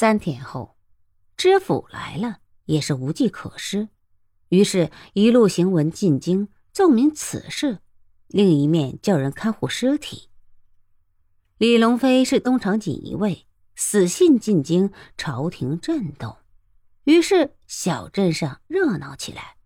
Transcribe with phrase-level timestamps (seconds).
[0.00, 0.76] 三天后，
[1.36, 3.88] 知府来了，也是无计可施，
[4.48, 7.78] 于是，一路行文进京，奏明此事；
[8.28, 10.28] 另一面叫人看护尸体。
[11.56, 16.36] 李龙飞是东厂锦衣卫，死信进京，朝廷震动，
[17.02, 19.56] 于是小镇上热闹起来。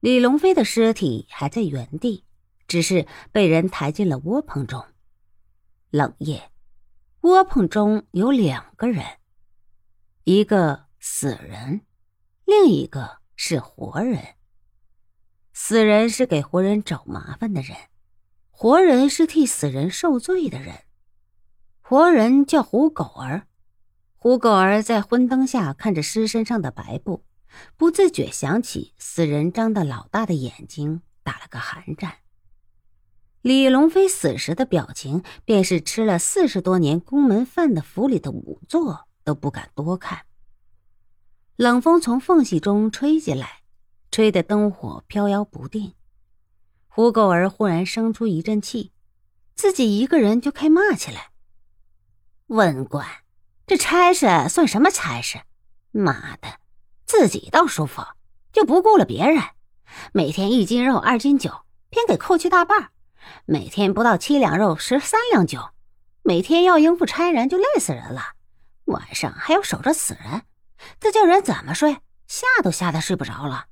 [0.00, 2.24] 李龙飞的尸体还在原地，
[2.66, 4.84] 只是被人抬进了窝棚中。
[5.90, 6.50] 冷夜，
[7.24, 9.02] 窝棚中有两个人，
[10.24, 11.80] 一个死人，
[12.44, 14.34] 另一个是活人。
[15.54, 17.74] 死人是给活人找麻烦的人，
[18.50, 20.82] 活人是替死人受罪的人。
[21.80, 23.46] 活人叫胡狗儿，
[24.16, 27.24] 胡狗儿在昏灯下看着尸身上的白布，
[27.78, 32.18] 不自觉想起死人张的老大的眼睛，打了个寒战。
[33.44, 40.24] 李龙飞死时的表情，便是吃了四十多年宫门饭的府里的仵作都不敢多看。
[41.56, 43.60] 冷风从缝隙中吹进来，
[44.10, 45.92] 吹得灯火飘摇不定。
[46.88, 48.92] 胡狗儿忽然生出一阵气，
[49.54, 51.28] 自己一个人就开骂起来
[52.48, 53.06] ：“文官，
[53.66, 55.42] 这差事算什么差事？
[55.90, 56.60] 妈的，
[57.04, 58.02] 自己倒舒服，
[58.54, 59.42] 就不顾了别人。
[60.14, 62.92] 每天一斤肉，二斤酒，偏给扣去大半。”
[63.46, 65.70] 每天不到七两肉，十三两酒，
[66.22, 68.34] 每天要应付差人就累死人了，
[68.86, 70.42] 晚上还要守着死人，
[70.98, 71.98] 这叫人怎么睡？
[72.26, 73.66] 吓都吓得睡不着了。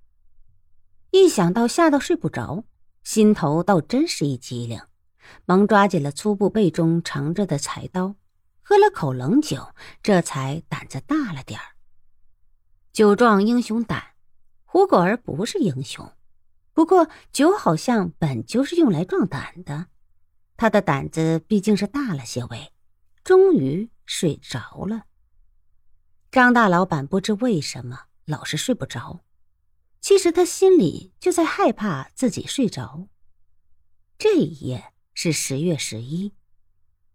[1.10, 2.64] 一想到吓到睡不着，
[3.02, 4.80] 心头倒真是一激灵，
[5.46, 8.16] 忙抓紧了粗布背中藏着的柴刀，
[8.62, 11.66] 喝了口冷酒，这才胆子大了点儿。
[12.92, 14.02] 酒壮英雄胆，
[14.64, 16.12] 胡狗儿不是英雄。
[16.74, 19.88] 不过酒好像本就是用来壮胆的，
[20.56, 22.72] 他的胆子毕竟是大了些喂，
[23.22, 25.04] 终于睡着了。
[26.30, 29.20] 张大老板不知为什么老是睡不着，
[30.00, 33.06] 其实他心里就在害怕自己睡着。
[34.16, 36.32] 这一夜是十月十一，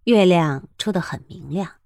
[0.03, 1.78] 月亮出得很明亮。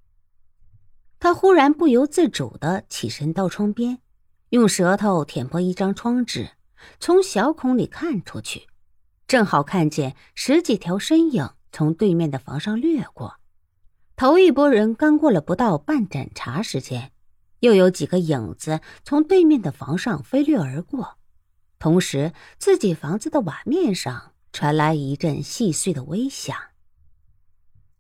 [1.20, 4.00] 他忽然不由自主的起身到窗边，
[4.50, 6.50] 用舌头舔破一张窗纸。
[7.00, 8.68] 从小孔里看出去，
[9.28, 13.36] 正好看见十几条身影从对面的房上掠过。
[14.16, 17.12] 头一波人刚过了不到半盏茶时间，
[17.62, 21.18] 又有几个影子从对面的房上飞掠而过。
[21.80, 26.56] 同时，自己房子的瓦面上传来一阵细碎的微响。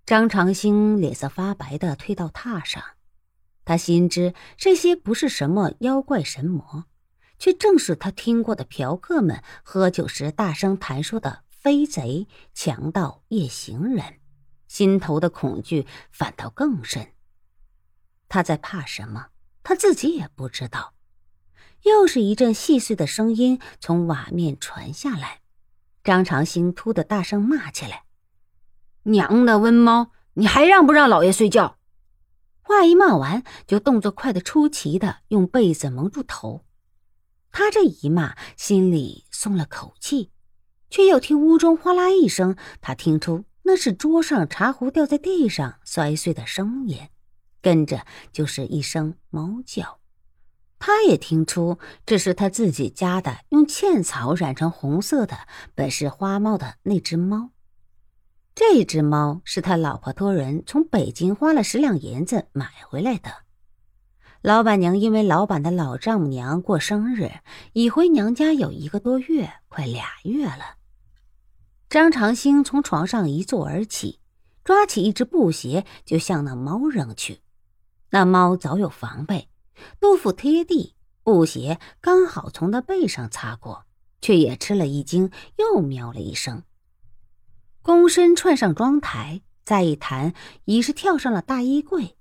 [0.05, 2.83] 张长兴脸色发白的推到榻上，
[3.65, 6.85] 他心知这些不是什么妖怪神魔。
[7.41, 14.19] 却正是他听过的嫖客们喝酒时大声谈说的飞贼、强盗、夜行人，
[14.67, 17.13] 心头的恐惧反倒更深。
[18.29, 19.29] 他在怕什么？
[19.63, 20.93] 他自己也不知道。
[21.81, 25.41] 又是一阵细碎的声音从瓦面传下来，
[26.03, 28.03] 张长兴突的大声骂起来
[29.09, 31.79] ：“娘的，温猫，你还让不让老爷睡觉？”
[32.61, 36.63] 话一骂完，就动作快得出奇的用被子蒙住头。
[37.51, 40.31] 他这一骂，心里松了口气，
[40.89, 47.09] 却又听屋中哗啦一声，他听出那是桌上茶壶掉在地上摔碎的声音，
[47.61, 49.99] 跟着就是一声猫叫。
[50.79, 57.51] 他也听出这是他自己家的用茜草染成红色的本是花猫的那只猫。
[58.55, 63.31] 这只猫是他老婆托人从北京花了十两银子买回来的。
[64.41, 67.29] 老板娘因为老板的老丈母娘过生日，
[67.73, 70.77] 已回娘家有一个多月，快俩月了。
[71.87, 74.19] 张长兴从床上一坐而起，
[74.63, 77.41] 抓起一只布鞋就向那猫扔去。
[78.09, 79.47] 那猫早有防备，
[79.99, 83.85] 肚腹贴地，布鞋刚好从他背上擦过，
[84.21, 85.29] 却也吃了一惊，
[85.59, 86.63] 又喵了一声，
[87.83, 90.33] 躬身窜上妆台，再一弹，
[90.65, 92.17] 已是跳上了大衣柜。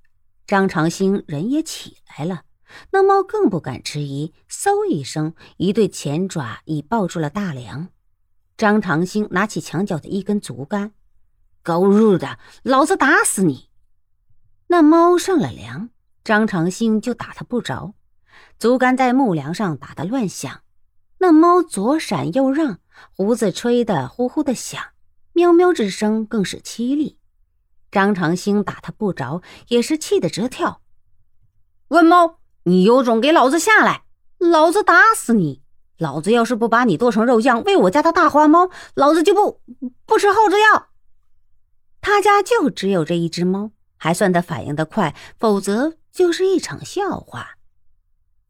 [0.50, 2.42] 张长兴人也起来了，
[2.90, 7.86] 那猫更不敢迟疑，嗖一声，一对前爪已抱住了大梁。
[8.56, 10.90] 张长兴拿起墙角的一根竹竿，
[11.62, 13.68] 狗日的，老子打死你！
[14.66, 15.90] 那猫上了梁，
[16.24, 17.94] 张长兴就打他不着，
[18.58, 20.62] 竹竿在木梁上打得乱响。
[21.18, 22.80] 那猫左闪右让，
[23.14, 24.82] 胡子吹得呼呼的响，
[25.32, 27.19] 喵喵之声更是凄厉。
[27.90, 30.80] 张长兴打他不着，也是气得直跳。
[31.88, 34.04] 温猫，你有种给老子下来！
[34.38, 35.62] 老子打死你！
[35.98, 39.60] 老子要是不把你剁成肉酱喂我家的大花猫，老子就不
[40.06, 40.88] 不吃后着药。
[42.00, 47.56] 他家就只有这一只猫，还算他反应得快，否则就是一场笑话。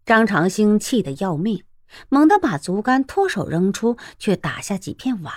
[0.05, 1.65] 张长兴气得要命，
[2.09, 5.33] 猛地把竹竿脱手扔出，却打下几片瓦。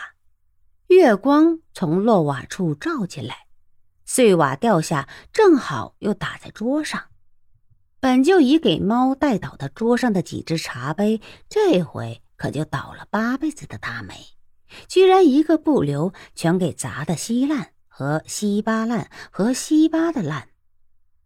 [0.87, 3.47] 月光从落瓦处照进来，
[4.05, 7.03] 碎瓦掉下，正好又打在桌上。
[7.99, 14.15] 本就已给猫带倒的桌上的几只茶杯，这回可就倒了八辈子的大霉，
[14.87, 20.49] 居然一个不留，全给砸得稀烂和稀巴烂和稀巴的烂。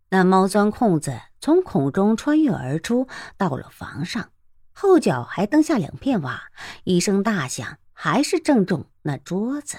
[0.10, 3.08] 那猫钻空子从孔中穿越而出，
[3.38, 4.30] 到了房上，
[4.72, 6.44] 后脚还蹬下两片瓦，
[6.84, 7.78] 一声大响。
[8.00, 9.76] 还是正中那桌子。